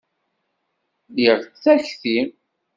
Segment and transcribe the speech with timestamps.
[1.15, 2.19] Liɣ takti.